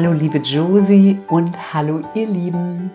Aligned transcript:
Hallo 0.00 0.12
liebe 0.12 0.38
Josie 0.38 1.18
und 1.26 1.74
hallo 1.74 2.00
ihr 2.14 2.28
Lieben. 2.28 2.88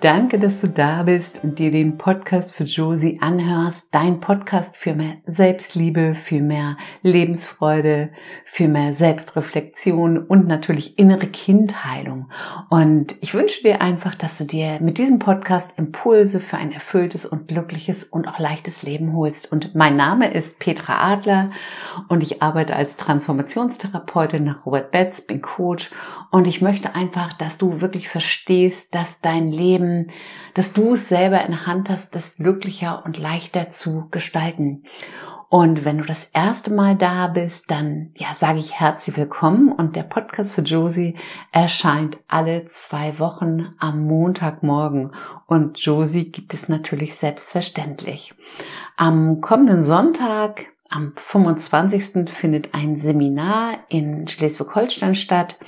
Danke, 0.00 0.38
dass 0.38 0.60
du 0.60 0.68
da 0.68 1.02
bist 1.02 1.40
und 1.42 1.58
dir 1.58 1.70
den 1.70 1.98
Podcast 1.98 2.52
für 2.52 2.64
Josie 2.64 3.18
anhörst. 3.20 3.88
Dein 3.92 4.20
Podcast 4.20 4.76
für 4.76 4.94
mehr 4.94 5.16
Selbstliebe, 5.26 6.14
für 6.14 6.40
mehr 6.40 6.76
Lebensfreude, 7.02 8.10
für 8.44 8.68
mehr 8.68 8.92
Selbstreflexion 8.92 10.18
und 10.18 10.46
natürlich 10.46 10.98
innere 10.98 11.26
Kindheilung. 11.26 12.30
Und 12.68 13.16
ich 13.22 13.34
wünsche 13.34 13.62
dir 13.62 13.80
einfach, 13.80 14.14
dass 14.14 14.38
du 14.38 14.44
dir 14.44 14.78
mit 14.80 14.98
diesem 14.98 15.18
Podcast 15.18 15.78
Impulse 15.78 16.40
für 16.40 16.58
ein 16.58 16.72
erfülltes 16.72 17.24
und 17.24 17.48
glückliches 17.48 18.04
und 18.04 18.28
auch 18.28 18.38
leichtes 18.38 18.82
Leben 18.82 19.14
holst. 19.14 19.50
Und 19.50 19.74
mein 19.74 19.96
Name 19.96 20.30
ist 20.30 20.58
Petra 20.58 21.12
Adler 21.12 21.50
und 22.08 22.22
ich 22.22 22.42
arbeite 22.42 22.76
als 22.76 22.96
Transformationstherapeutin 22.96 24.44
nach 24.44 24.66
Robert 24.66 24.90
Betz, 24.90 25.22
bin 25.22 25.40
Coach 25.40 25.90
und 26.30 26.46
ich 26.46 26.62
möchte 26.62 26.94
einfach, 26.94 27.32
dass 27.32 27.58
du 27.58 27.80
wirklich 27.80 28.08
verstehst, 28.08 28.94
dass 28.94 29.20
dein 29.20 29.52
Leben, 29.52 30.08
dass 30.54 30.72
du 30.72 30.94
es 30.94 31.08
selber 31.08 31.44
in 31.44 31.52
der 31.52 31.66
Hand 31.66 31.90
hast, 31.90 32.14
das 32.14 32.36
glücklicher 32.36 33.04
und 33.04 33.18
leichter 33.18 33.70
zu 33.70 34.08
gestalten. 34.10 34.84
Und 35.48 35.84
wenn 35.84 35.98
du 35.98 36.04
das 36.04 36.24
erste 36.32 36.72
Mal 36.72 36.96
da 36.96 37.28
bist, 37.28 37.70
dann 37.70 38.10
ja, 38.16 38.34
sage 38.36 38.58
ich 38.58 38.80
herzlich 38.80 39.16
willkommen 39.16 39.70
und 39.70 39.94
der 39.94 40.02
Podcast 40.02 40.52
für 40.52 40.62
Josie 40.62 41.16
erscheint 41.52 42.18
alle 42.26 42.66
zwei 42.66 43.18
Wochen 43.20 43.74
am 43.78 44.04
Montagmorgen 44.06 45.12
und 45.46 45.78
Josie 45.78 46.32
gibt 46.32 46.52
es 46.52 46.68
natürlich 46.68 47.14
selbstverständlich. 47.14 48.34
Am 48.96 49.40
kommenden 49.40 49.84
Sonntag, 49.84 50.66
am 50.88 51.12
25. 51.14 52.28
findet 52.28 52.74
ein 52.74 52.98
Seminar 52.98 53.74
in 53.88 54.26
Schleswig-Holstein 54.26 55.14
statt. 55.14 55.58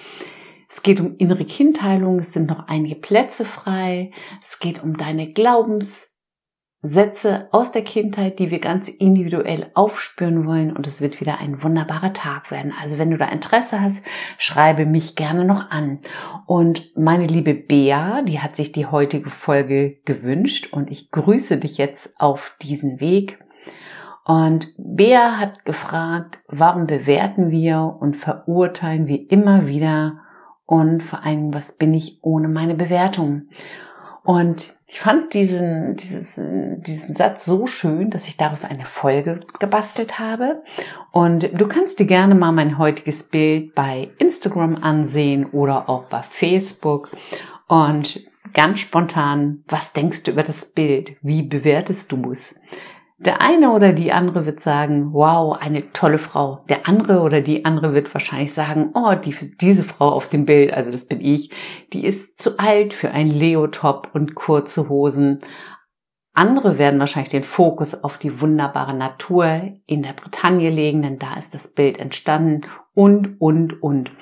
Es 0.70 0.82
geht 0.82 1.00
um 1.00 1.16
innere 1.16 1.46
Kindheilung, 1.46 2.18
es 2.18 2.34
sind 2.34 2.46
noch 2.46 2.68
einige 2.68 2.94
Plätze 2.94 3.46
frei. 3.46 4.10
Es 4.46 4.58
geht 4.58 4.82
um 4.82 4.98
deine 4.98 5.32
Glaubenssätze 5.32 7.48
aus 7.52 7.72
der 7.72 7.82
Kindheit, 7.82 8.38
die 8.38 8.50
wir 8.50 8.58
ganz 8.58 8.90
individuell 8.90 9.70
aufspüren 9.72 10.46
wollen 10.46 10.76
und 10.76 10.86
es 10.86 11.00
wird 11.00 11.22
wieder 11.22 11.38
ein 11.38 11.62
wunderbarer 11.62 12.12
Tag 12.12 12.50
werden. 12.50 12.74
Also 12.78 12.98
wenn 12.98 13.10
du 13.10 13.16
da 13.16 13.24
Interesse 13.24 13.80
hast, 13.80 14.02
schreibe 14.36 14.84
mich 14.84 15.16
gerne 15.16 15.46
noch 15.46 15.70
an. 15.70 16.00
Und 16.44 16.94
meine 16.98 17.26
liebe 17.26 17.54
Bea, 17.54 18.20
die 18.20 18.40
hat 18.40 18.54
sich 18.54 18.70
die 18.70 18.84
heutige 18.84 19.30
Folge 19.30 19.96
gewünscht 20.04 20.68
und 20.70 20.90
ich 20.90 21.10
grüße 21.10 21.56
dich 21.56 21.78
jetzt 21.78 22.12
auf 22.20 22.54
diesen 22.60 23.00
Weg. 23.00 23.38
Und 24.26 24.74
Bea 24.76 25.38
hat 25.38 25.64
gefragt, 25.64 26.42
warum 26.46 26.86
bewerten 26.86 27.50
wir 27.50 27.96
und 27.98 28.14
verurteilen 28.14 29.06
wir 29.06 29.30
immer 29.30 29.66
wieder 29.66 30.27
und 30.68 31.02
vor 31.02 31.24
allem, 31.24 31.54
was 31.54 31.72
bin 31.72 31.94
ich 31.94 32.18
ohne 32.20 32.46
meine 32.46 32.74
Bewertung? 32.74 33.48
Und 34.22 34.74
ich 34.86 35.00
fand 35.00 35.32
diesen, 35.32 35.96
dieses, 35.96 36.34
diesen 36.34 37.14
Satz 37.14 37.46
so 37.46 37.66
schön, 37.66 38.10
dass 38.10 38.28
ich 38.28 38.36
daraus 38.36 38.66
eine 38.66 38.84
Folge 38.84 39.40
gebastelt 39.60 40.18
habe. 40.18 40.56
Und 41.10 41.58
du 41.58 41.66
kannst 41.66 41.98
dir 41.98 42.04
gerne 42.04 42.34
mal 42.34 42.52
mein 42.52 42.76
heutiges 42.76 43.22
Bild 43.22 43.74
bei 43.74 44.10
Instagram 44.18 44.76
ansehen 44.82 45.46
oder 45.46 45.88
auch 45.88 46.04
bei 46.04 46.20
Facebook. 46.20 47.16
Und 47.66 48.20
ganz 48.52 48.80
spontan, 48.80 49.64
was 49.68 49.94
denkst 49.94 50.24
du 50.24 50.32
über 50.32 50.42
das 50.42 50.66
Bild? 50.66 51.16
Wie 51.22 51.44
bewertest 51.44 52.12
du 52.12 52.32
es? 52.32 52.60
Der 53.20 53.42
eine 53.42 53.72
oder 53.72 53.92
die 53.92 54.12
andere 54.12 54.46
wird 54.46 54.60
sagen, 54.60 55.12
wow, 55.12 55.58
eine 55.60 55.92
tolle 55.92 56.20
Frau. 56.20 56.64
Der 56.68 56.86
andere 56.86 57.20
oder 57.22 57.40
die 57.40 57.64
andere 57.64 57.92
wird 57.92 58.14
wahrscheinlich 58.14 58.52
sagen, 58.52 58.92
oh, 58.94 59.12
die, 59.14 59.34
diese 59.60 59.82
Frau 59.82 60.10
auf 60.10 60.28
dem 60.28 60.46
Bild, 60.46 60.72
also 60.72 60.92
das 60.92 61.04
bin 61.04 61.20
ich, 61.20 61.50
die 61.92 62.06
ist 62.06 62.40
zu 62.40 62.58
alt 62.58 62.94
für 62.94 63.10
ein 63.10 63.28
Leotop 63.28 64.10
und 64.12 64.36
kurze 64.36 64.88
Hosen. 64.88 65.40
Andere 66.32 66.78
werden 66.78 67.00
wahrscheinlich 67.00 67.32
den 67.32 67.42
Fokus 67.42 68.04
auf 68.04 68.18
die 68.18 68.40
wunderbare 68.40 68.94
Natur 68.94 69.72
in 69.86 70.04
der 70.04 70.12
Bretagne 70.12 70.70
legen, 70.70 71.02
denn 71.02 71.18
da 71.18 71.34
ist 71.36 71.52
das 71.54 71.74
Bild 71.74 71.98
entstanden 71.98 72.68
und, 72.94 73.40
und, 73.40 73.82
und. 73.82 74.12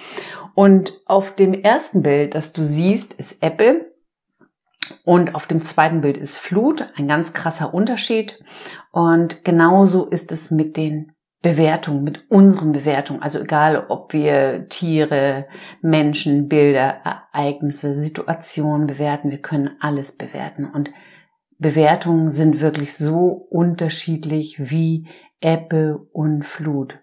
Und 0.55 0.95
auf 1.05 1.35
dem 1.35 1.53
ersten 1.53 2.03
Bild, 2.03 2.35
das 2.35 2.55
du 2.55 2.65
siehst, 2.65 3.13
ist 3.13 3.43
Apple 3.43 3.93
und 5.05 5.35
auf 5.35 5.47
dem 5.47 5.63
zweiten 5.63 6.01
Bild 6.01 6.17
ist 6.17 6.39
Flut, 6.39 6.85
ein 6.97 7.09
ganz 7.09 7.33
krasser 7.33 7.75
Unterschied. 7.75 8.43
Und 8.93 9.45
genauso 9.45 10.07
ist 10.07 10.33
es 10.33 10.51
mit 10.51 10.77
den 10.77 11.13
Bewertungen, 11.43 12.03
mit 12.03 12.31
unseren 12.31 12.73
Bewertungen. 12.73 13.23
Also 13.23 13.41
egal, 13.41 13.87
ob 13.89 14.13
wir 14.13 14.69
Tiere, 14.69 15.47
Menschen, 15.81 16.49
Bilder, 16.49 17.01
Ereignisse, 17.05 18.01
Situationen 18.01 18.87
bewerten, 18.87 19.31
wir 19.31 19.41
können 19.41 19.77
alles 19.81 20.13
bewerten. 20.13 20.65
Und 20.65 20.91
Bewertungen 21.59 22.33
sind 22.33 22.61
wirklich 22.61 22.95
so 22.95 23.29
unterschiedlich 23.29 24.71
wie 24.71 25.09
Ebbe 25.41 25.99
und 26.13 26.45
Flut. 26.45 26.99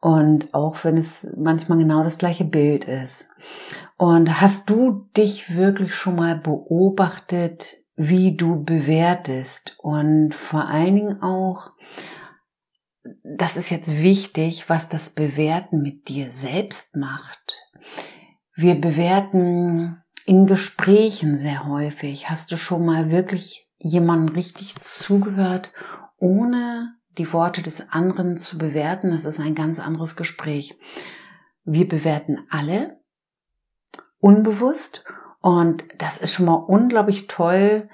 Und 0.00 0.54
auch 0.54 0.82
wenn 0.84 0.96
es 0.96 1.28
manchmal 1.36 1.78
genau 1.78 2.02
das 2.02 2.16
gleiche 2.16 2.44
Bild 2.44 2.84
ist. 2.84 3.28
Und 3.98 4.40
hast 4.40 4.70
du 4.70 5.08
dich 5.16 5.54
wirklich 5.54 5.94
schon 5.94 6.16
mal 6.16 6.36
beobachtet, 6.36 7.76
wie 7.96 8.34
du 8.34 8.64
bewertest? 8.64 9.76
Und 9.78 10.34
vor 10.34 10.68
allen 10.68 10.94
Dingen 10.94 11.22
auch, 11.22 11.72
das 13.24 13.58
ist 13.58 13.70
jetzt 13.70 13.94
wichtig, 13.98 14.70
was 14.70 14.88
das 14.88 15.10
Bewerten 15.10 15.82
mit 15.82 16.08
dir 16.08 16.30
selbst 16.30 16.96
macht. 16.96 17.58
Wir 18.54 18.80
bewerten 18.80 20.02
in 20.24 20.46
Gesprächen 20.46 21.36
sehr 21.36 21.66
häufig. 21.66 22.30
Hast 22.30 22.52
du 22.52 22.56
schon 22.56 22.86
mal 22.86 23.10
wirklich 23.10 23.68
jemanden 23.78 24.30
richtig 24.30 24.80
zugehört, 24.80 25.70
ohne 26.18 26.94
die 27.18 27.32
Worte 27.32 27.62
des 27.62 27.90
anderen 27.90 28.38
zu 28.38 28.58
bewerten? 28.58 29.10
Das 29.10 29.24
ist 29.24 29.40
ein 29.40 29.54
ganz 29.54 29.78
anderes 29.78 30.16
Gespräch. 30.16 30.78
Wir 31.64 31.88
bewerten 31.88 32.46
alle 32.50 33.00
unbewusst. 34.18 35.04
Und 35.40 35.84
das 35.98 36.18
ist 36.18 36.34
schon 36.34 36.46
mal 36.46 36.54
unglaublich 36.54 37.26
toll, 37.26 37.88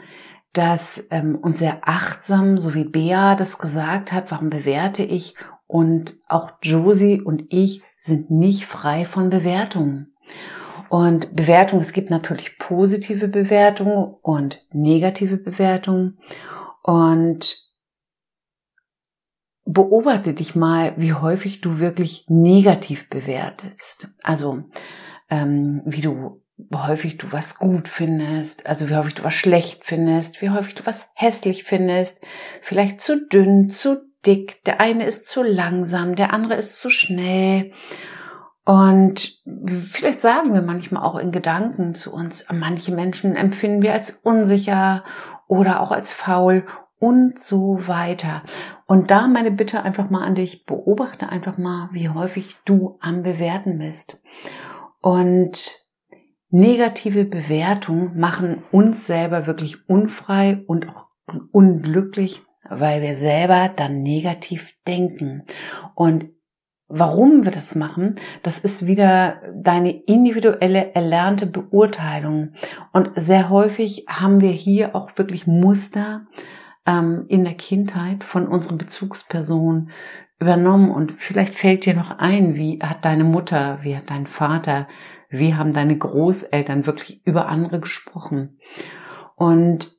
dass 0.52 1.06
ähm, 1.10 1.36
und 1.36 1.56
sehr 1.56 1.80
achtsam, 1.82 2.58
so 2.58 2.74
wie 2.74 2.84
Bea 2.84 3.34
das 3.34 3.58
gesagt 3.58 4.12
hat, 4.12 4.30
warum 4.30 4.50
bewerte 4.50 5.02
ich 5.02 5.36
und 5.66 6.16
auch 6.28 6.52
Josie 6.62 7.20
und 7.20 7.44
ich 7.52 7.82
sind 7.96 8.30
nicht 8.30 8.66
frei 8.66 9.04
von 9.04 9.30
Bewertungen. 9.30 10.14
Und 10.88 11.34
Bewertungen, 11.34 11.82
es 11.82 11.92
gibt 11.92 12.10
natürlich 12.10 12.58
positive 12.58 13.28
Bewertungen 13.28 14.14
und 14.22 14.64
negative 14.72 15.36
Bewertungen. 15.36 16.18
Und 16.82 17.65
beobachte 19.66 20.32
dich 20.32 20.54
mal, 20.54 20.94
wie 20.96 21.12
häufig 21.12 21.60
du 21.60 21.78
wirklich 21.78 22.24
negativ 22.28 23.10
bewertest. 23.10 24.08
Also 24.22 24.62
ähm, 25.28 25.82
wie 25.84 26.00
du 26.00 26.40
häufig 26.72 27.18
du 27.18 27.32
was 27.32 27.58
gut 27.58 27.88
findest, 27.88 28.66
also 28.66 28.88
wie 28.88 28.96
häufig 28.96 29.16
du 29.16 29.24
was 29.24 29.34
schlecht 29.34 29.84
findest, 29.84 30.40
wie 30.40 30.50
häufig 30.50 30.74
du 30.76 30.86
was 30.86 31.10
hässlich 31.14 31.64
findest, 31.64 32.24
vielleicht 32.62 33.00
zu 33.00 33.26
dünn, 33.28 33.68
zu 33.68 34.06
dick, 34.24 34.64
der 34.64 34.80
eine 34.80 35.04
ist 35.04 35.28
zu 35.28 35.42
langsam, 35.42 36.16
der 36.16 36.32
andere 36.32 36.54
ist 36.54 36.76
zu 36.76 36.88
schnell. 36.88 37.72
Und 38.64 39.42
vielleicht 39.66 40.20
sagen 40.20 40.54
wir 40.54 40.62
manchmal 40.62 41.04
auch 41.04 41.16
in 41.16 41.30
Gedanken 41.30 41.94
zu 41.94 42.12
uns, 42.12 42.46
manche 42.52 42.92
Menschen 42.92 43.36
empfinden 43.36 43.82
wir 43.82 43.92
als 43.92 44.10
unsicher 44.10 45.04
oder 45.46 45.80
auch 45.80 45.92
als 45.92 46.12
faul 46.12 46.66
und 46.98 47.38
so 47.38 47.86
weiter. 47.86 48.42
Und 48.86 49.10
da 49.10 49.26
meine 49.28 49.50
Bitte 49.50 49.82
einfach 49.82 50.10
mal 50.10 50.24
an 50.24 50.34
dich, 50.34 50.64
beobachte 50.64 51.28
einfach 51.28 51.58
mal, 51.58 51.88
wie 51.92 52.08
häufig 52.08 52.56
du 52.64 52.98
am 53.00 53.22
Bewerten 53.22 53.78
bist. 53.78 54.20
Und 55.00 55.86
negative 56.50 57.24
Bewertungen 57.24 58.18
machen 58.18 58.62
uns 58.72 59.06
selber 59.06 59.46
wirklich 59.46 59.88
unfrei 59.88 60.62
und 60.66 60.88
auch 60.88 61.06
unglücklich, 61.52 62.42
weil 62.68 63.02
wir 63.02 63.16
selber 63.16 63.70
dann 63.74 64.02
negativ 64.02 64.74
denken. 64.86 65.44
Und 65.94 66.30
warum 66.88 67.44
wir 67.44 67.50
das 67.50 67.74
machen, 67.74 68.14
das 68.42 68.58
ist 68.58 68.86
wieder 68.86 69.40
deine 69.54 69.90
individuelle 69.90 70.94
erlernte 70.94 71.46
Beurteilung. 71.46 72.52
Und 72.92 73.10
sehr 73.16 73.50
häufig 73.50 74.06
haben 74.08 74.40
wir 74.40 74.50
hier 74.50 74.94
auch 74.94 75.16
wirklich 75.18 75.46
Muster 75.46 76.26
ähm, 76.86 77.26
in 77.28 77.44
der 77.44 77.54
Kindheit 77.54 78.24
von 78.24 78.46
unseren 78.46 78.78
Bezugspersonen 78.78 79.90
übernommen 80.38 80.90
und 80.90 81.14
vielleicht 81.18 81.54
fällt 81.54 81.86
dir 81.86 81.94
noch 81.94 82.18
ein, 82.18 82.54
wie 82.54 82.78
hat 82.82 83.04
deine 83.04 83.24
Mutter, 83.24 83.78
wie 83.82 83.96
hat 83.96 84.10
dein 84.10 84.26
Vater, 84.26 84.86
wie 85.30 85.54
haben 85.54 85.72
deine 85.72 85.96
Großeltern 85.96 86.86
wirklich 86.86 87.26
über 87.26 87.48
andere 87.48 87.80
gesprochen. 87.80 88.58
Und 89.34 89.96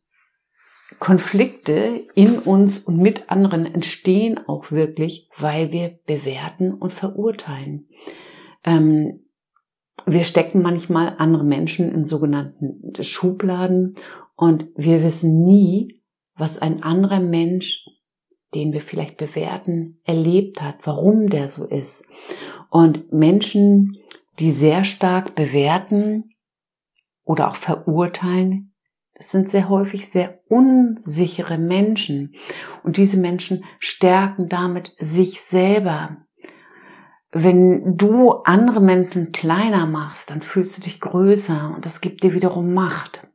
Konflikte 0.99 2.01
in 2.15 2.39
uns 2.39 2.79
und 2.79 2.97
mit 2.97 3.29
anderen 3.29 3.65
entstehen 3.65 4.39
auch 4.47 4.71
wirklich, 4.71 5.29
weil 5.37 5.71
wir 5.71 5.99
bewerten 6.05 6.73
und 6.73 6.93
verurteilen. 6.93 7.87
Ähm, 8.63 9.27
wir 10.05 10.23
stecken 10.23 10.61
manchmal 10.61 11.15
andere 11.17 11.43
Menschen 11.43 11.91
in 11.91 12.05
sogenannten 12.05 12.93
Schubladen 13.03 13.91
und 14.35 14.67
wir 14.75 15.03
wissen 15.03 15.45
nie, 15.45 15.96
was 16.37 16.59
ein 16.59 16.83
anderer 16.83 17.19
Mensch, 17.19 17.85
den 18.53 18.71
wir 18.71 18.81
vielleicht 18.81 19.17
bewerten, 19.17 19.99
erlebt 20.05 20.61
hat, 20.61 20.85
warum 20.85 21.29
der 21.29 21.47
so 21.47 21.65
ist. 21.65 22.05
Und 22.69 23.11
Menschen, 23.11 23.97
die 24.39 24.51
sehr 24.51 24.83
stark 24.83 25.35
bewerten 25.35 26.35
oder 27.23 27.49
auch 27.49 27.55
verurteilen, 27.55 28.73
das 29.17 29.31
sind 29.31 29.49
sehr 29.49 29.67
häufig 29.67 30.09
sehr 30.09 30.39
unsichere 30.47 31.57
Menschen. 31.57 32.35
Und 32.83 32.97
diese 32.97 33.17
Menschen 33.17 33.65
stärken 33.79 34.47
damit 34.47 34.95
sich 34.99 35.41
selber. 35.41 36.17
Wenn 37.31 37.97
du 37.97 38.31
andere 38.31 38.79
Menschen 38.79 39.31
kleiner 39.31 39.87
machst, 39.87 40.29
dann 40.29 40.43
fühlst 40.43 40.77
du 40.77 40.81
dich 40.81 41.01
größer 41.01 41.73
und 41.75 41.85
das 41.85 41.99
gibt 41.99 42.23
dir 42.23 42.33
wiederum 42.33 42.73
Macht. 42.73 43.27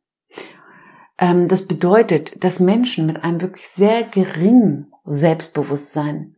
Ähm, 1.19 1.49
das 1.49 1.67
bedeutet, 1.67 2.43
dass 2.45 2.61
Menschen 2.61 3.07
mit 3.07 3.23
einem 3.25 3.41
wirklich 3.41 3.69
sehr 3.69 4.03
geringen 4.03 4.93
Selbstbewusstsein, 5.05 6.37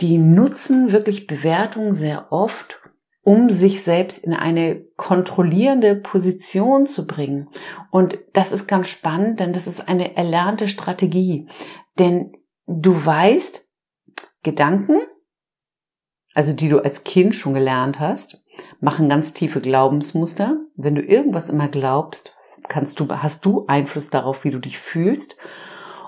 die 0.00 0.18
nutzen 0.18 0.92
wirklich 0.92 1.26
Bewertungen 1.26 1.94
sehr 1.94 2.30
oft, 2.30 2.78
um 3.22 3.50
sich 3.50 3.82
selbst 3.82 4.18
in 4.24 4.34
eine 4.34 4.84
kontrollierende 4.96 5.96
Position 5.96 6.86
zu 6.86 7.08
bringen. 7.08 7.48
Und 7.90 8.18
das 8.34 8.52
ist 8.52 8.68
ganz 8.68 8.88
spannend, 8.88 9.40
denn 9.40 9.52
das 9.52 9.66
ist 9.66 9.88
eine 9.88 10.16
erlernte 10.16 10.68
Strategie. 10.68 11.48
Denn 11.98 12.36
du 12.66 13.04
weißt, 13.04 13.68
Gedanken, 14.44 15.00
also 16.34 16.52
die 16.52 16.68
du 16.68 16.78
als 16.78 17.02
Kind 17.02 17.34
schon 17.34 17.54
gelernt 17.54 17.98
hast, 17.98 18.44
machen 18.78 19.08
ganz 19.08 19.34
tiefe 19.34 19.60
Glaubensmuster. 19.60 20.60
Wenn 20.76 20.94
du 20.94 21.02
irgendwas 21.02 21.50
immer 21.50 21.66
glaubst, 21.66 22.35
kannst 22.68 23.00
du, 23.00 23.08
hast 23.08 23.44
du 23.44 23.64
Einfluss 23.66 24.10
darauf, 24.10 24.44
wie 24.44 24.50
du 24.50 24.58
dich 24.58 24.78
fühlst. 24.78 25.36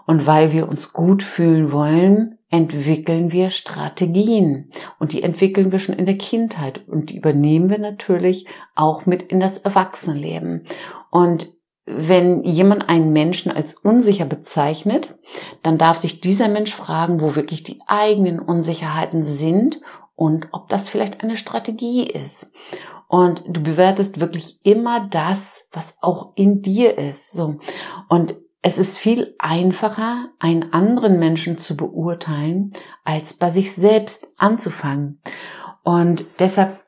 Und 0.06 0.26
weil 0.26 0.52
wir 0.52 0.68
uns 0.68 0.94
gut 0.94 1.22
fühlen 1.22 1.70
wollen, 1.70 2.38
entwickeln 2.50 3.30
wir 3.30 3.50
Strategien. 3.50 4.70
Und 4.98 5.12
die 5.12 5.22
entwickeln 5.22 5.70
wir 5.70 5.78
schon 5.78 5.96
in 5.96 6.06
der 6.06 6.16
Kindheit. 6.16 6.88
Und 6.88 7.10
die 7.10 7.18
übernehmen 7.18 7.68
wir 7.68 7.78
natürlich 7.78 8.46
auch 8.74 9.04
mit 9.04 9.22
in 9.22 9.38
das 9.38 9.58
Erwachsenenleben. 9.58 10.66
Und 11.10 11.48
wenn 11.84 12.44
jemand 12.44 12.88
einen 12.88 13.12
Menschen 13.12 13.50
als 13.50 13.74
unsicher 13.74 14.26
bezeichnet, 14.26 15.18
dann 15.62 15.78
darf 15.78 15.98
sich 15.98 16.20
dieser 16.20 16.48
Mensch 16.48 16.74
fragen, 16.74 17.20
wo 17.20 17.34
wirklich 17.34 17.62
die 17.62 17.80
eigenen 17.86 18.40
Unsicherheiten 18.40 19.26
sind 19.26 19.80
und 20.14 20.48
ob 20.52 20.68
das 20.68 20.88
vielleicht 20.88 21.22
eine 21.22 21.36
Strategie 21.36 22.04
ist. 22.04 22.52
Und 23.08 23.42
du 23.48 23.62
bewertest 23.62 24.20
wirklich 24.20 24.60
immer 24.64 25.08
das, 25.08 25.66
was 25.72 25.96
auch 26.00 26.32
in 26.36 26.60
dir 26.60 26.98
ist. 26.98 27.32
So. 27.32 27.58
Und 28.08 28.36
es 28.60 28.76
ist 28.76 28.98
viel 28.98 29.34
einfacher, 29.38 30.28
einen 30.38 30.72
anderen 30.72 31.18
Menschen 31.18 31.58
zu 31.58 31.76
beurteilen, 31.76 32.72
als 33.04 33.34
bei 33.34 33.50
sich 33.50 33.74
selbst 33.74 34.28
anzufangen. 34.36 35.20
Und 35.84 36.26
deshalb, 36.38 36.80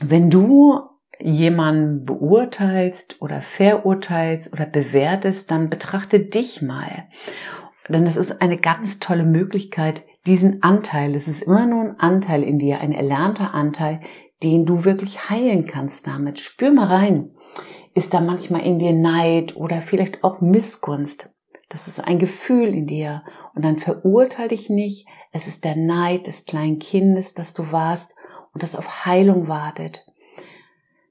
wenn 0.00 0.30
du 0.30 0.80
jemanden 1.18 2.04
beurteilst 2.04 3.22
oder 3.22 3.40
verurteilst 3.40 4.52
oder 4.52 4.66
bewertest, 4.66 5.50
dann 5.50 5.70
betrachte 5.70 6.20
dich 6.20 6.60
mal. 6.60 7.08
Denn 7.88 8.06
es 8.06 8.16
ist 8.16 8.42
eine 8.42 8.58
ganz 8.58 8.98
tolle 8.98 9.24
Möglichkeit, 9.24 10.04
diesen 10.26 10.62
Anteil, 10.62 11.14
es 11.14 11.28
ist 11.28 11.42
immer 11.42 11.66
nur 11.66 11.82
ein 11.82 12.00
Anteil 12.00 12.42
in 12.42 12.58
dir, 12.58 12.80
ein 12.80 12.92
erlernter 12.92 13.54
Anteil, 13.54 14.00
den 14.42 14.66
du 14.66 14.84
wirklich 14.84 15.30
heilen 15.30 15.66
kannst 15.66 16.06
damit. 16.06 16.38
Spür 16.38 16.70
mal 16.70 16.86
rein 16.86 17.30
ist 17.94 18.12
da 18.12 18.20
manchmal 18.20 18.66
in 18.66 18.78
dir 18.78 18.92
Neid 18.92 19.56
oder 19.56 19.80
vielleicht 19.80 20.22
auch 20.22 20.42
Missgunst. 20.42 21.30
Das 21.70 21.88
ist 21.88 21.98
ein 21.98 22.18
Gefühl 22.18 22.68
in 22.74 22.86
dir. 22.86 23.24
Und 23.54 23.64
dann 23.64 23.78
verurteile 23.78 24.48
dich 24.48 24.68
nicht. 24.68 25.06
Es 25.32 25.48
ist 25.48 25.64
der 25.64 25.76
Neid 25.76 26.26
des 26.26 26.44
kleinen 26.44 26.78
Kindes, 26.78 27.32
das 27.32 27.54
du 27.54 27.72
warst 27.72 28.14
und 28.52 28.62
das 28.62 28.76
auf 28.76 29.06
Heilung 29.06 29.48
wartet. 29.48 30.04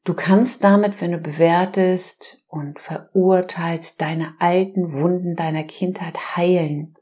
Du 0.03 0.13
kannst 0.13 0.63
damit, 0.63 1.01
wenn 1.01 1.11
du 1.11 1.17
bewertest 1.17 2.45
und 2.47 2.79
verurteilst, 2.79 3.99
deine 3.99 4.35
alten 4.37 4.93
Wunden 4.93 5.35
deiner 5.35 5.63
Kindheit 5.63 6.37
heilen. 6.37 6.95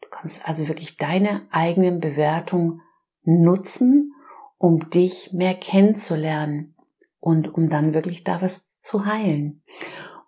Du 0.00 0.08
kannst 0.10 0.48
also 0.48 0.66
wirklich 0.66 0.96
deine 0.96 1.46
eigenen 1.52 2.00
Bewertungen 2.00 2.82
nutzen, 3.22 4.12
um 4.58 4.90
dich 4.90 5.32
mehr 5.32 5.54
kennenzulernen 5.54 6.74
und 7.20 7.52
um 7.52 7.68
dann 7.68 7.94
wirklich 7.94 8.24
da 8.24 8.40
was 8.40 8.80
zu 8.80 9.06
heilen. 9.06 9.62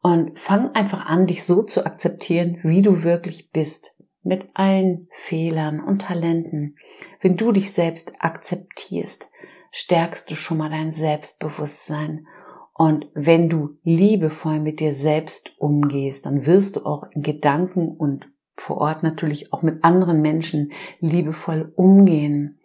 Und 0.03 0.39
fang 0.39 0.75
einfach 0.75 1.07
an, 1.07 1.27
dich 1.27 1.45
so 1.45 1.63
zu 1.63 1.85
akzeptieren, 1.85 2.59
wie 2.63 2.83
du 2.83 3.03
wirklich 3.03 3.51
bist, 3.51 3.97
mit 4.23 4.49
allen 4.55 5.09
Fehlern 5.13 5.81
und 5.81 6.03
Talenten. 6.03 6.77
Wenn 7.21 7.37
du 7.37 7.53
dich 7.53 7.73
selbst 7.73 8.13
akzeptierst, 8.21 9.31
stärkst 9.71 10.31
du 10.31 10.35
schon 10.35 10.59
mal 10.59 10.71
dein 10.71 10.93
Selbstbewusstsein. 10.93 12.27
Und 12.75 13.07
wenn 13.15 13.49
du 13.49 13.79
liebevoll 13.83 14.61
mit 14.61 14.81
dir 14.81 14.95
selbst 14.95 15.53
umgehst, 15.59 16.27
dann 16.27 16.47
wirst 16.47 16.77
du 16.77 16.87
auch 16.87 17.05
in 17.11 17.23
Gedanken 17.23 17.89
und 17.89 18.29
vor 18.57 18.79
Ort 18.79 19.03
natürlich 19.03 19.53
auch 19.53 19.63
mit 19.63 19.85
anderen 19.85 20.21
Menschen 20.21 20.73
liebevoll 21.01 21.73
umgehen. 21.77 22.61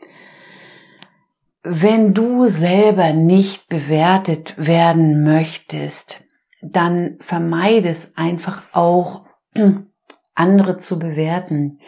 Wenn 1.64 2.14
du 2.14 2.48
selber 2.48 3.14
nicht 3.14 3.70
bewertet 3.70 4.54
werden 4.58 5.24
möchtest, 5.24 6.28
dann 6.62 7.16
vermeide 7.22 7.88
es 7.88 8.18
einfach 8.18 8.64
auch, 8.74 9.26
andere 10.36 10.78
zu 10.78 11.00
bewerten. 11.00 11.80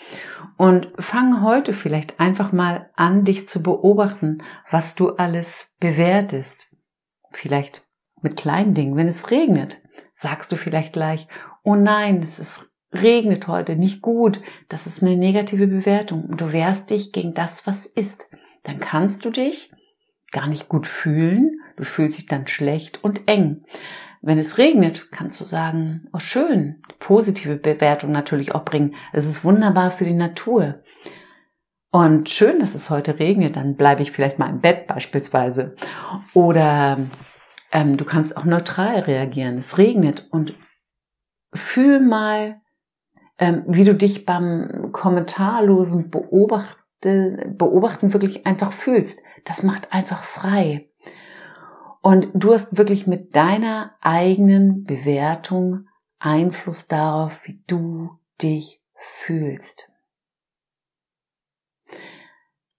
Und 0.58 0.94
fang 0.98 1.44
heute 1.44 1.74
vielleicht 1.74 2.22
einfach 2.22 2.54
mal 2.54 2.90
an, 2.96 3.26
dich 3.26 3.50
zu 3.50 3.62
beobachten, 3.62 4.44
was 4.72 4.96
du 4.96 5.10
alles 5.12 5.74
bewertest. 5.82 6.74
Vielleicht 7.32 7.84
mit 8.22 8.38
kleinen 8.38 8.74
Dingen. 8.74 8.96
Wenn 8.96 9.10
es 9.10 9.30
regnet, 9.30 9.78
sagst 10.14 10.54
du 10.54 10.56
vielleicht 10.56 10.94
gleich, 10.94 11.28
oh 11.64 11.76
nein, 11.76 12.24
es 12.24 12.40
ist, 12.40 12.72
regnet 12.94 13.50
heute 13.50 13.76
nicht 13.76 14.02
gut. 14.02 14.40
Das 14.70 14.88
ist 14.88 15.04
eine 15.04 15.18
negative 15.18 15.68
Bewertung. 15.68 16.24
Und 16.24 16.40
du 16.40 16.54
wehrst 16.54 16.92
dich 16.92 17.12
gegen 17.12 17.34
das, 17.34 17.68
was 17.68 17.86
ist 17.86 18.30
dann 18.66 18.80
kannst 18.80 19.24
du 19.26 19.30
dich 19.30 19.72
gar 20.32 20.48
nicht 20.48 20.68
gut 20.68 20.86
fühlen. 20.86 21.62
Du 21.78 21.84
fühlst 21.86 22.18
dich 22.18 22.26
dann 22.26 22.48
schlecht 22.48 23.04
und 23.04 23.28
eng. 23.28 23.64
Wenn 24.22 24.40
es 24.40 24.58
regnet, 24.58 25.12
kannst 25.12 25.40
du 25.40 25.46
sagen, 25.46 26.10
oh 26.12 26.20
schön, 26.20 26.82
positive 27.00 27.58
Bewertung 27.58 28.12
natürlich 28.12 28.56
auch 28.56 28.66
bringen. 28.66 28.96
Es 29.14 29.26
ist 29.26 29.44
wunderbar 29.44 29.92
für 29.92 30.06
die 30.06 30.14
Natur. 30.14 30.84
Und 31.92 32.28
schön, 32.30 32.60
dass 32.60 32.76
es 32.76 32.90
heute 32.90 33.20
regnet, 33.20 33.56
dann 33.56 33.76
bleibe 33.76 34.02
ich 34.02 34.12
vielleicht 34.12 34.40
mal 34.40 34.50
im 34.50 34.60
Bett 34.60 34.88
beispielsweise. 34.88 35.76
Oder 36.34 37.08
ähm, 37.72 37.98
du 37.98 38.04
kannst 38.04 38.36
auch 38.36 38.46
neutral 38.46 39.00
reagieren. 39.00 39.60
Es 39.60 39.78
regnet 39.78 40.28
und 40.32 40.56
fühl 41.54 42.00
mal, 42.02 42.60
ähm, 43.38 43.64
wie 43.68 43.86
du 43.86 43.94
dich 43.94 44.26
beim 44.26 44.92
kommentarlosen 44.92 46.10
Beobachten 46.10 46.85
Beobachten 47.02 48.14
wirklich 48.14 48.46
einfach 48.46 48.72
fühlst. 48.72 49.22
Das 49.44 49.64
macht 49.64 49.94
einfach 49.94 50.24
frei. 50.24 50.90
Und 52.02 52.30
du 52.34 52.54
hast 52.54 52.78
wirklich 52.78 53.08
mit 53.08 53.36
deiner 53.36 53.96
eigenen 54.02 54.84
Bewertung 54.84 55.88
Einfluss 56.20 56.88
darauf, 56.88 57.46
wie 57.46 57.64
du 57.68 58.12
dich 58.42 58.84
fühlst. 58.94 59.92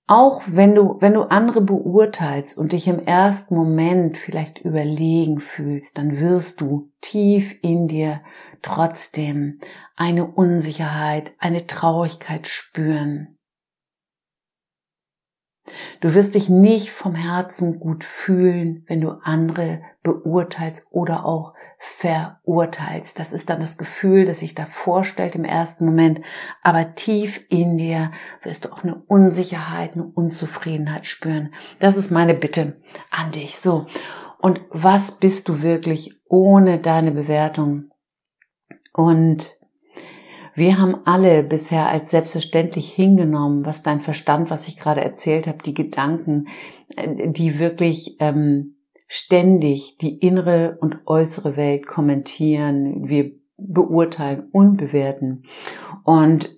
Auch 0.09 0.43
wenn 0.47 0.77
du, 0.77 0.99
wenn 1.01 1.15
du 1.15 1.23
andere 1.23 1.61
beurteilst 1.61 2.57
und 2.57 2.71
dich 2.71 2.87
im 2.87 3.01
ersten 3.01 3.57
Moment 3.57 4.17
vielleicht 4.17 4.59
überlegen 4.59 5.41
fühlst, 5.41 5.99
dann 5.99 6.21
wirst 6.21 6.61
du 6.61 6.93
tief 7.01 7.57
in 7.63 7.89
dir 7.89 8.21
trotzdem 8.63 9.59
eine 9.97 10.27
Unsicherheit, 10.27 11.33
eine 11.41 11.67
Traurigkeit 11.67 12.47
spüren. 12.47 13.36
Du 16.01 16.15
wirst 16.15 16.35
dich 16.35 16.49
nicht 16.49 16.91
vom 16.91 17.15
Herzen 17.15 17.81
gut 17.81 18.05
fühlen, 18.05 18.85
wenn 18.87 19.01
du 19.01 19.11
andere 19.23 19.81
beurteilst 20.03 20.89
oder 20.91 21.25
auch 21.25 21.55
verurteilst. 21.79 23.19
Das 23.19 23.33
ist 23.33 23.51
dann 23.51 23.61
das 23.61 23.77
Gefühl, 23.77 24.27
das 24.27 24.41
sich 24.41 24.55
da 24.55 24.67
vorstellt 24.67 25.35
im 25.35 25.45
ersten 25.45 25.87
Moment. 25.87 26.21
Aber 26.63 26.95
tief 26.95 27.45
in 27.49 27.79
dir 27.79 28.13
wirst 28.43 28.65
du 28.65 28.73
auch 28.73 28.83
eine 28.83 29.03
Unsicherheit, 29.07 29.95
eine 29.95 30.05
Unzufriedenheit 30.05 31.07
spüren. 31.07 31.55
Das 31.81 31.97
ist 31.97 32.11
meine 32.11 32.35
Bitte 32.35 32.81
an 33.11 33.33
dich. 33.33 33.59
So. 33.59 33.87
Und 34.39 34.61
was 34.71 35.19
bist 35.19 35.49
du 35.49 35.63
wirklich 35.63 36.21
ohne 36.29 36.79
deine 36.79 37.13
Bewertung? 37.13 37.91
Und 38.93 39.57
wir 40.57 40.79
haben 40.79 40.97
alle 41.05 41.43
bisher 41.43 41.89
als 41.89 42.11
selbstverständlich 42.11 42.91
hingenommen, 42.91 43.67
was 43.67 43.83
dein 43.83 44.01
Verstand, 44.01 44.51
was 44.51 44.69
ich 44.69 44.79
gerade 44.79 45.03
erzählt 45.03 45.47
habe, 45.47 45.59
die 45.63 45.75
Gedanken, 45.75 46.49
äh, 46.97 47.29
die 47.31 47.59
wirklich 47.59 48.17
ähm, 48.21 48.77
ständig 49.07 49.99
die 49.99 50.19
innere 50.19 50.79
und 50.81 51.07
äußere 51.07 51.57
Welt 51.57 51.87
kommentieren, 51.87 53.09
wir 53.09 53.33
beurteilen 53.59 54.49
und 54.51 54.79
bewerten. 54.79 55.45
Und 56.05 56.57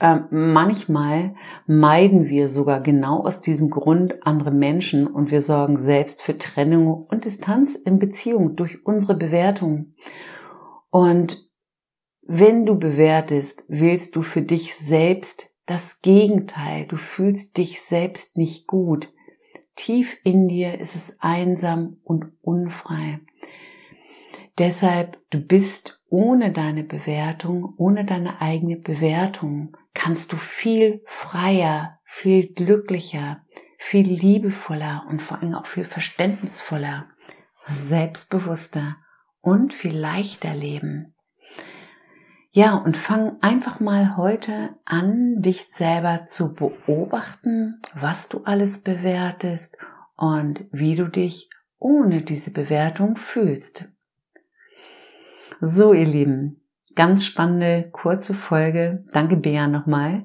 äh, 0.00 0.20
manchmal 0.30 1.34
meiden 1.66 2.28
wir 2.28 2.50
sogar 2.50 2.82
genau 2.82 3.24
aus 3.24 3.40
diesem 3.40 3.70
Grund 3.70 4.26
andere 4.26 4.50
Menschen 4.50 5.06
und 5.06 5.30
wir 5.30 5.40
sorgen 5.40 5.78
selbst 5.78 6.20
für 6.20 6.36
Trennung 6.36 7.06
und 7.08 7.24
Distanz 7.24 7.74
in 7.74 7.98
Beziehung 7.98 8.54
durch 8.54 8.84
unsere 8.84 9.14
Bewertung. 9.14 9.94
Und 10.90 11.49
wenn 12.32 12.64
du 12.64 12.78
bewertest, 12.78 13.64
willst 13.66 14.14
du 14.14 14.22
für 14.22 14.42
dich 14.42 14.76
selbst 14.76 15.52
das 15.66 16.00
Gegenteil. 16.00 16.86
Du 16.86 16.96
fühlst 16.96 17.56
dich 17.56 17.82
selbst 17.82 18.38
nicht 18.38 18.68
gut. 18.68 19.12
Tief 19.74 20.16
in 20.22 20.46
dir 20.46 20.78
ist 20.78 20.94
es 20.94 21.16
einsam 21.18 21.96
und 22.04 22.26
unfrei. 22.40 23.18
Deshalb, 24.58 25.18
du 25.30 25.40
bist 25.40 26.04
ohne 26.08 26.52
deine 26.52 26.84
Bewertung, 26.84 27.74
ohne 27.76 28.04
deine 28.04 28.40
eigene 28.40 28.76
Bewertung, 28.76 29.76
kannst 29.92 30.32
du 30.32 30.36
viel 30.36 31.02
freier, 31.06 31.98
viel 32.04 32.46
glücklicher, 32.52 33.44
viel 33.76 34.06
liebevoller 34.06 35.04
und 35.08 35.20
vor 35.20 35.42
allem 35.42 35.56
auch 35.56 35.66
viel 35.66 35.84
verständnisvoller, 35.84 37.08
selbstbewusster 37.66 38.98
und 39.40 39.74
viel 39.74 39.96
leichter 39.96 40.54
leben. 40.54 41.16
Ja, 42.52 42.74
und 42.74 42.96
fang 42.96 43.36
einfach 43.42 43.78
mal 43.78 44.16
heute 44.16 44.70
an, 44.84 45.40
dich 45.40 45.68
selber 45.68 46.26
zu 46.26 46.52
beobachten, 46.54 47.80
was 47.94 48.28
du 48.28 48.42
alles 48.42 48.82
bewertest 48.82 49.78
und 50.16 50.64
wie 50.72 50.96
du 50.96 51.06
dich 51.06 51.48
ohne 51.78 52.22
diese 52.22 52.52
Bewertung 52.52 53.14
fühlst. 53.14 53.92
So, 55.60 55.92
ihr 55.92 56.06
Lieben, 56.06 56.60
ganz 56.96 57.24
spannende, 57.24 57.88
kurze 57.92 58.34
Folge. 58.34 59.04
Danke, 59.12 59.36
Bea, 59.36 59.68
nochmal. 59.68 60.24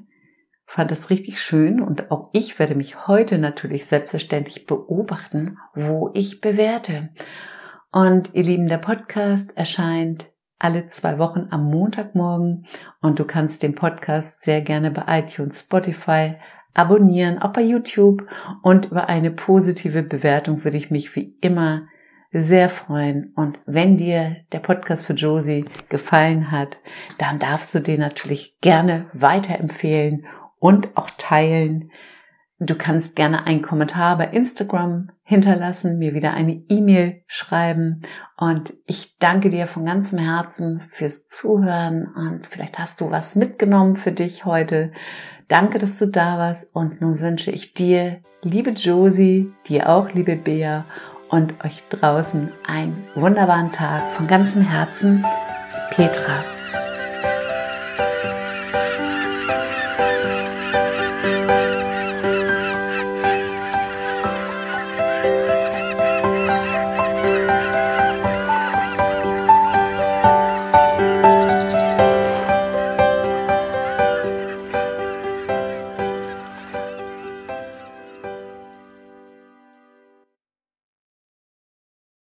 Fand 0.66 0.90
das 0.90 1.12
richtig 1.12 1.40
schön 1.40 1.80
und 1.80 2.10
auch 2.10 2.32
ich 2.34 2.58
werde 2.58 2.74
mich 2.74 3.08
heute 3.08 3.38
natürlich 3.38 3.86
selbstverständlich 3.86 4.66
beobachten, 4.66 5.60
wo 5.76 6.10
ich 6.16 6.42
bewerte. 6.42 7.10
Und 7.92 8.34
ihr 8.34 8.44
Lieben, 8.44 8.68
der 8.68 8.80
Podcast 8.80 9.56
erscheint 9.56 10.35
alle 10.60 10.88
zwei 10.88 11.20
Wochen 11.20 11.48
am 11.52 11.70
Montagmorgen 11.70 12.66
und 13.02 13.20
du 13.20 13.26
kannst 13.26 13.64
den 13.64 13.76
Podcast 13.76 14.44
sehr 14.44 14.62
gerne 14.62 14.92
bei 14.92 15.20
iTunes, 15.20 15.62
Spotify 15.62 16.36
abonnieren, 16.74 17.40
auch 17.40 17.54
bei 17.54 17.62
YouTube 17.62 18.28
und 18.62 18.88
über 18.88 19.10
eine 19.10 19.32
positive 19.32 20.04
Bewertung 20.04 20.64
würde 20.64 20.78
ich 20.78 20.92
mich 20.92 21.16
wie 21.16 21.36
immer 21.42 21.88
sehr 22.32 22.70
freuen. 22.70 23.32
Und 23.36 23.60
wenn 23.66 23.98
dir 23.98 24.38
der 24.52 24.60
Podcast 24.60 25.06
für 25.06 25.14
Josie 25.14 25.66
gefallen 25.90 26.52
hat, 26.52 26.78
dann 27.18 27.40
darfst 27.40 27.74
du 27.74 27.80
den 27.80 28.02
natürlich 28.02 28.60
gerne 28.60 29.08
weiterempfehlen 29.14 30.26
und 30.60 30.98
auch 30.98 31.10
teilen. 31.18 31.92
Du 32.60 32.76
kannst 32.76 33.18
gerne 33.18 33.46
einen 33.46 33.62
Kommentar 33.62 34.18
bei 34.18 34.28
Instagram 34.28 35.10
hinterlassen, 35.24 36.00
mir 36.00 36.14
wieder 36.14 36.34
eine 36.34 36.54
E-Mail 36.70 37.22
schreiben 37.28 38.04
und 38.38 38.74
ich 38.86 39.18
danke 39.18 39.50
dir 39.50 39.68
von 39.68 39.86
ganzem 39.86 40.20
Herzen 40.20 40.82
fürs 40.88 41.28
Zuhören 41.28 42.08
und 42.16 42.48
vielleicht 42.48 42.80
hast 42.80 43.02
du 43.02 43.12
was 43.12 43.36
mitgenommen 43.36 43.98
für 43.98 44.14
dich 44.14 44.46
heute. 44.46 44.94
Danke, 45.50 45.80
dass 45.80 46.00
du 46.00 46.06
da 46.06 46.38
warst 46.38 46.74
und 46.74 47.02
nun 47.02 47.20
wünsche 47.20 47.52
ich 47.52 47.74
dir, 47.74 48.22
liebe 48.42 48.70
Josie, 48.70 49.52
dir 49.68 49.90
auch, 49.90 50.12
liebe 50.14 50.38
Bea 50.38 50.86
und 51.30 51.66
euch 51.66 51.84
draußen 51.90 52.52
einen 52.66 52.96
wunderbaren 53.16 53.72
Tag 53.72 54.14
von 54.14 54.28
ganzem 54.28 54.62
Herzen, 54.62 55.26
Petra. 55.92 56.55